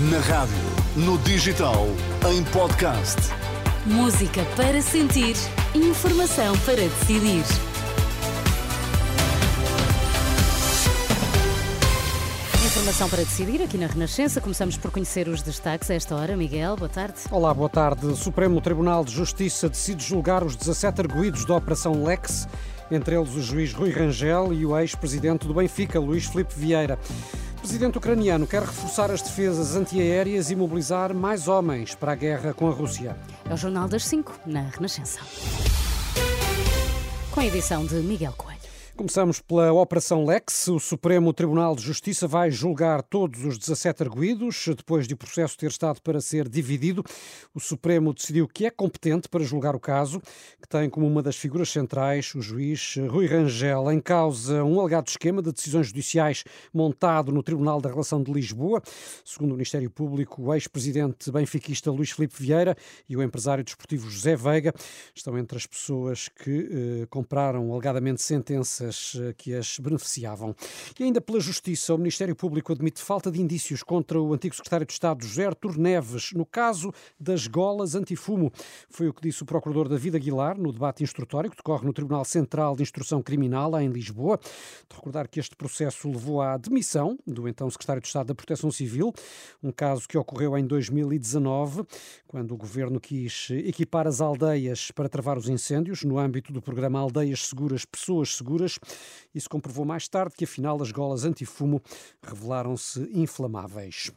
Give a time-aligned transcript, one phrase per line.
[0.00, 0.54] Na rádio,
[0.94, 1.88] no digital,
[2.30, 3.16] em podcast.
[3.84, 5.34] Música para sentir,
[5.74, 7.42] informação para decidir.
[12.64, 14.40] Informação para decidir aqui na Renascença.
[14.40, 16.36] Começamos por conhecer os destaques a esta hora.
[16.36, 17.16] Miguel, boa tarde.
[17.28, 18.06] Olá, boa tarde.
[18.06, 22.46] O Supremo Tribunal de Justiça decide julgar os 17 arguídos da Operação Lex,
[22.88, 26.96] entre eles o juiz Rui Rangel e o ex-presidente do Benfica, Luís Filipe Vieira.
[27.68, 32.66] Presidente ucraniano quer reforçar as defesas antiaéreas e mobilizar mais homens para a guerra com
[32.66, 33.14] a Rússia.
[33.44, 35.20] É o Jornal das 5, na Renascença.
[37.30, 38.57] Com a edição de Miguel Coelho.
[38.98, 40.66] Começamos pela Operação Lex.
[40.66, 44.66] O Supremo Tribunal de Justiça vai julgar todos os 17 arguídos.
[44.76, 47.04] Depois de o processo ter estado para ser dividido,
[47.54, 50.20] o Supremo decidiu que é competente para julgar o caso,
[50.60, 53.88] que tem como uma das figuras centrais o juiz Rui Rangel.
[53.92, 56.42] Em causa um alegado esquema de decisões judiciais
[56.74, 58.82] montado no Tribunal da Relação de Lisboa.
[59.24, 62.76] Segundo o Ministério Público, o ex-presidente benfiquista Luís Filipe Vieira
[63.08, 64.74] e o empresário desportivo José Veiga
[65.14, 66.68] estão entre as pessoas que
[67.02, 68.87] eh, compraram alegadamente sentenças
[69.18, 70.54] eh, que as beneficiavam.
[70.98, 74.86] E ainda pela Justiça, o Ministério Público admite falta de indícios contra o antigo secretário
[74.86, 78.52] de Estado José Artur Neves no caso das golas antifumo.
[78.88, 82.24] Foi o que disse o procurador David Aguilar no debate instrutório que decorre no Tribunal
[82.24, 84.38] Central de Instrução Criminal, em Lisboa.
[84.88, 88.70] De recordar que este processo levou à demissão do então secretário de Estado da Proteção
[88.70, 89.12] Civil,
[89.62, 91.84] um caso que ocorreu em 2019,
[92.26, 97.00] quando o governo quis equipar as aldeias para travar os incêndios no âmbito do programa
[97.00, 98.77] Aldeias Seguras, Pessoas Seguras.
[99.34, 101.82] Isso comprovou mais tarde que, afinal, as golas antifumo
[102.22, 104.10] revelaram-se inflamáveis.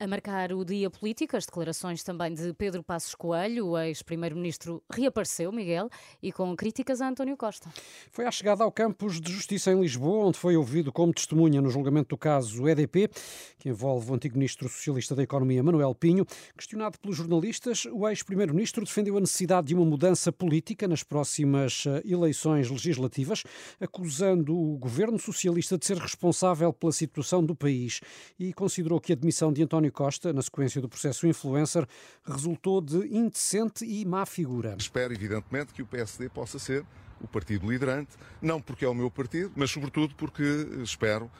[0.00, 5.50] A marcar o dia político, as declarações também de Pedro Passos Coelho, o ex-primeiro-ministro, reapareceu,
[5.50, 5.90] Miguel,
[6.22, 7.68] e com críticas a António Costa.
[8.12, 11.68] Foi à chegada ao campus de justiça em Lisboa, onde foi ouvido como testemunha no
[11.68, 13.10] julgamento do caso EDP,
[13.58, 16.24] que envolve o antigo ministro socialista da Economia, Manuel Pinho.
[16.56, 22.02] Questionado pelos jornalistas, o ex-primeiro-ministro defendeu a necessidade de uma mudança política nas próximas eh,
[22.04, 23.42] eleições legislativas,
[23.80, 28.00] acusando o governo socialista de ser responsável pela situação do país
[28.38, 31.86] e considerou que a admissão de António António Costa, na sequência do processo influencer,
[32.24, 34.76] resultou de indecente e má figura.
[34.78, 36.84] Espero, evidentemente, que o PSD possa ser
[37.20, 38.10] o partido liderante,
[38.40, 40.42] não porque é o meu partido, mas sobretudo porque
[40.82, 41.30] espero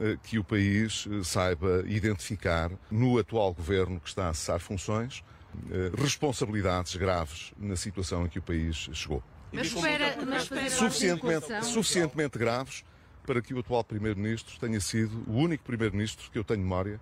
[0.00, 5.24] eh, que o país eh, saiba identificar no atual governo que está a cessar funções
[5.70, 9.22] eh, responsabilidades graves na situação em que o país chegou.
[9.50, 12.84] Mas espera, mas espera suficientemente, suficientemente graves
[13.26, 17.00] para que o atual Primeiro-Ministro tenha sido o único Primeiro-Ministro que eu tenho memória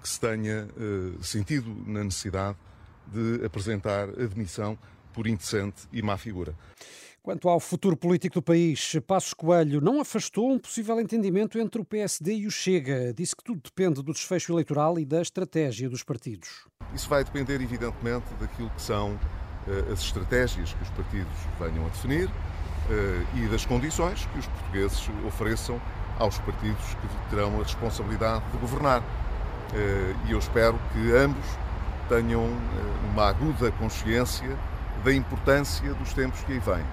[0.00, 2.56] que se tenha uh, sentido na necessidade
[3.06, 4.78] de apresentar admissão
[5.12, 6.54] por indecente e má figura.
[7.22, 11.84] Quanto ao futuro político do país, Passos Coelho não afastou um possível entendimento entre o
[11.84, 13.12] PSD e o Chega.
[13.12, 16.66] Disse que tudo depende do desfecho eleitoral e da estratégia dos partidos.
[16.94, 21.88] Isso vai depender, evidentemente, daquilo que são uh, as estratégias que os partidos venham a
[21.90, 25.80] definir uh, e das condições que os portugueses ofereçam
[26.18, 29.02] aos partidos que terão a responsabilidade de governar.
[29.74, 31.46] Eh, e eu espero que ambos
[32.08, 34.56] tenham eh, uma aguda consciência
[35.04, 36.84] da importância dos tempos que aí vêm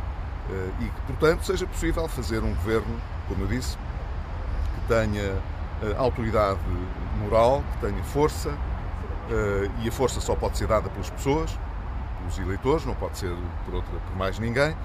[0.49, 5.41] eh, e que, portanto, seja possível fazer um governo, como eu disse, que tenha
[5.97, 6.59] autoridade
[7.19, 8.51] moral, que tenha força,
[9.83, 11.59] e a força só pode ser dada pelas pessoas,
[12.19, 13.35] pelos eleitores, não pode ser
[13.65, 14.75] por, outra, por mais ninguém,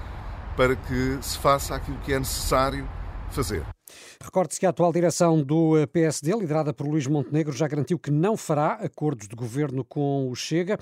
[0.55, 2.87] para que se faça aquilo que é necessário
[3.31, 3.72] fazer.
[4.21, 8.11] Recorde-se que a atual direção do eh, PSD, liderada por Luís Montenegro, já garantiu que
[8.11, 10.79] não fará acordos de governo com o Chega.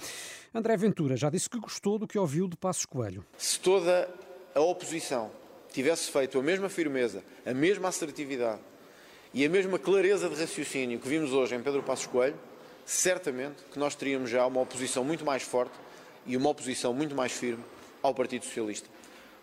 [0.53, 3.25] André Ventura já disse que gostou do que ouviu de Passos Coelho.
[3.37, 4.09] Se toda
[4.53, 5.31] a oposição
[5.71, 8.59] tivesse feito a mesma firmeza, a mesma assertividade
[9.33, 12.35] e a mesma clareza de raciocínio que vimos hoje em Pedro Passos Coelho,
[12.85, 15.73] certamente que nós teríamos já uma oposição muito mais forte
[16.25, 17.63] e uma oposição muito mais firme
[18.01, 18.89] ao Partido Socialista.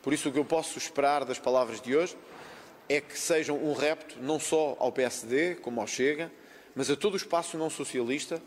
[0.02, 2.16] Por isso, o que eu posso esperar das palavras de hoje
[2.88, 6.31] é que sejam um repto não só ao PSD, como ao Chega,
[6.75, 8.40] mas a todo o espaço não socialista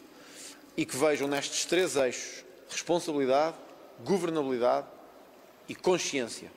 [0.75, 3.57] e que vejam nestes três eixos responsabilidade,
[4.03, 4.87] governabilidade
[5.67, 6.51] e consciência.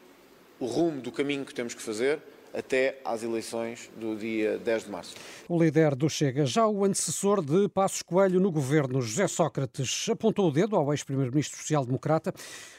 [0.60, 2.20] O rumo do caminho que temos que fazer
[2.54, 5.14] até às eleições do dia 10 de março.
[5.48, 10.48] O líder do Chega, já o antecessor de Passos Coelho no governo, José Sócrates, apontou
[10.48, 12.32] o dedo ao ex-primeiro-ministro social-democrata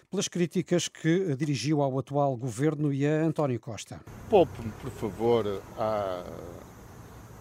[0.09, 3.99] pelas críticas que dirigiu ao atual governo e a António Costa.
[4.29, 6.23] Poupe-me, por favor, a,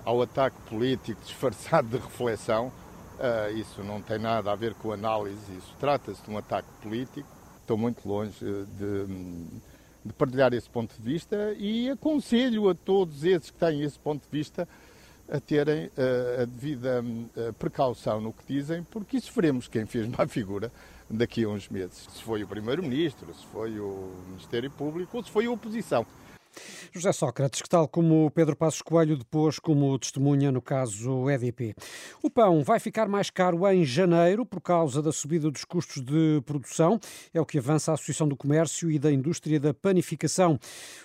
[0.04, 2.72] ao ataque político disfarçado de reflexão.
[3.14, 7.28] Uh, isso não tem nada a ver com análise, isso trata-se de um ataque político.
[7.60, 9.06] Estou muito longe de,
[10.04, 14.22] de partilhar esse ponto de vista e aconselho a todos esses que têm esse ponto
[14.22, 14.68] de vista
[15.28, 20.06] a terem uh, a devida uh, precaução no que dizem, porque isso veremos quem fez
[20.08, 20.70] má figura
[21.08, 22.06] daqui a uns meses.
[22.12, 26.06] Se foi o Primeiro-Ministro, se foi o Ministério Público ou se foi a oposição.
[26.92, 31.74] José Sócrates, que tal como Pedro Passos Coelho depois como testemunha no caso EDP.
[32.22, 36.42] O pão vai ficar mais caro em janeiro por causa da subida dos custos de
[36.44, 36.98] produção,
[37.32, 40.58] é o que avança a Associação do Comércio e da Indústria da Panificação.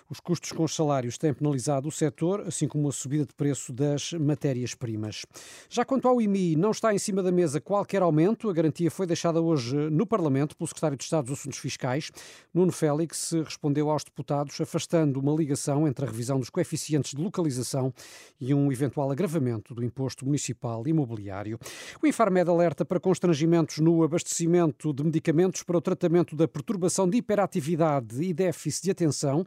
[0.10, 3.72] Os custos com os salários têm penalizado o setor, assim como a subida de preço
[3.72, 5.25] das matérias-primas.
[5.69, 8.50] Já quanto ao IMI, não está em cima da mesa qualquer aumento.
[8.50, 12.12] A garantia foi deixada hoje no Parlamento pelo Secretário de Estado dos Assuntos Fiscais.
[12.54, 17.94] Nuno Félix respondeu aos deputados afastando uma ligação entre a revisão dos coeficientes de localização
[18.40, 21.58] e um eventual agravamento do imposto municipal imobiliário.
[22.04, 27.18] O Infarmed alerta para constrangimentos no abastecimento de medicamentos para o tratamento da perturbação de
[27.18, 29.46] hiperatividade e déficit de atenção.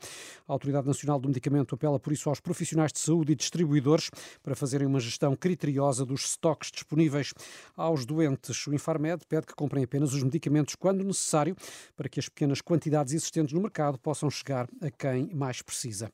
[0.48, 4.10] A Autoridade Nacional do Medicamento apela por isso aos profissionais de saúde e distribuidores
[4.42, 7.34] para fazerem uma gestão criteriosa dos estoques disponíveis
[7.76, 8.66] aos doentes.
[8.66, 11.54] O Infarmed pede que comprem apenas os medicamentos quando necessário
[11.96, 16.10] para que as pequenas quantidades existentes no mercado possam chegar a quem mais precisa precisa.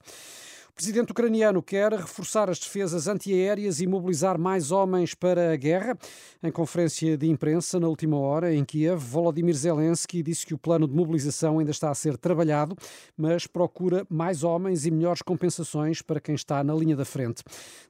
[0.79, 5.99] O presidente ucraniano quer reforçar as defesas antiaéreas e mobilizar mais homens para a guerra.
[6.41, 10.87] Em conferência de imprensa na última hora em Kiev, Volodymyr Zelensky disse que o plano
[10.87, 12.77] de mobilização ainda está a ser trabalhado,
[13.17, 17.43] mas procura mais homens e melhores compensações para quem está na linha da frente.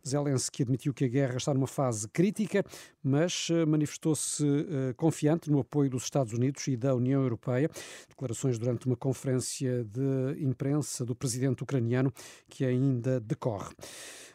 [0.02, 2.64] Zelensky admitiu que a guerra está numa fase crítica,
[3.02, 7.69] mas eh, manifestou-se uh, confiante no apoio dos Estados Unidos e da União Europeia.
[8.08, 12.11] Declarações durante uma conferência de imprensa do presidente ucraniano
[12.49, 13.75] que é ainda decorre.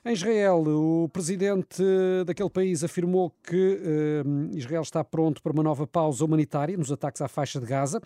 [0.06, 1.82] Em Israel, o presidente
[2.26, 3.80] daquele país afirmou que
[4.26, 8.02] uh, Israel está pronto para uma nova pausa humanitária nos ataques à faixa de Gaza,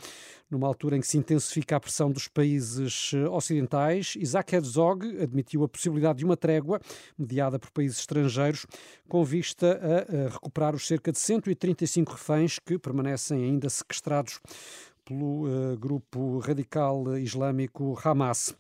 [0.48, 4.16] numa altura em que se intensifica a pressão dos países eh, ocidentais.
[4.16, 6.80] Isaac Herzog admitiu a possibilidade de uma trégua
[7.18, 8.68] mediada por países estrangeiros,
[9.10, 14.40] com vista a, a recuperar os cerca de 135 reféns que permanecem ainda sequestrados
[15.08, 18.54] pelo uh, grupo radical islâmico Hamas.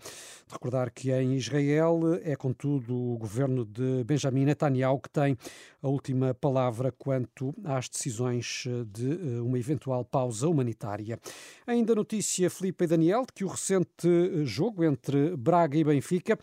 [0.47, 5.37] De recordar que em Israel é, contudo, o governo de Benjamin Netanyahu que tem
[5.83, 11.19] a última palavra quanto às decisões eh, de uh, uma eventual pausa humanitária.
[11.65, 16.39] Ainda notícia, Felipe e Daniel, de que o recente jogo entre Braga e Benfica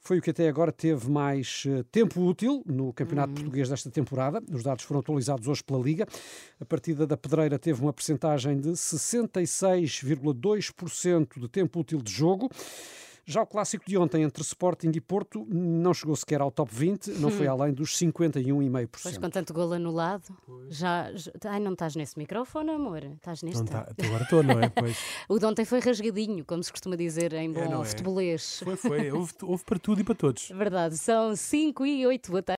[0.00, 3.36] foi o que até agora teve mais eh, tempo útil no Campeonato uhum.
[3.36, 4.40] Português desta temporada.
[4.50, 6.06] Os dados foram atualizados hoje pela Liga.
[6.60, 12.48] A partida da Pedreira teve uma percentagem de 66,2% de tempo útil de jogo.
[13.28, 17.08] Já o clássico de ontem entre Sporting e Porto não chegou sequer ao top 20,
[17.20, 17.50] não foi hum.
[17.50, 18.88] além dos 51,5%.
[19.02, 20.34] Pois com tanto gol anulado,
[20.70, 21.30] já, já.
[21.44, 23.04] Ai, não estás nesse microfone, amor?
[23.04, 23.58] Estás neste?
[23.58, 24.70] Não tá, agora estou, não é?
[24.70, 24.96] Pois.
[25.28, 27.84] o de ontem foi rasgadinho, como se costuma dizer em bom é, é?
[27.84, 28.60] futebolês.
[28.64, 29.12] Foi, foi.
[29.12, 30.48] Houve, houve para tudo e para todos.
[30.56, 32.46] Verdade, são 5 e 8 boa tarde.